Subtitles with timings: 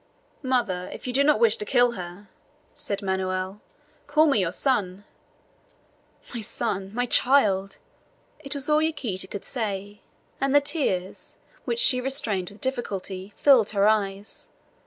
[0.41, 2.27] "Mother, if you do not wish to kill her,"
[2.73, 3.61] said Manoel,
[4.07, 5.03] "call me your son!"
[6.33, 6.91] "My son!
[6.95, 7.77] my child!"
[8.39, 10.01] It was all Yaquita could say,
[10.41, 14.49] and the tears, which she restrained with difficulty, filled her eyes.